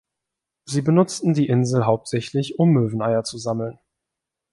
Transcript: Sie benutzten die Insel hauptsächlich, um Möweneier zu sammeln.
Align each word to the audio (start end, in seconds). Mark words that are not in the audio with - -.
Sie 0.65 0.81
benutzten 0.81 1.35
die 1.35 1.45
Insel 1.47 1.85
hauptsächlich, 1.85 2.57
um 2.57 2.69
Möweneier 2.71 3.23
zu 3.23 3.37
sammeln. 3.37 3.77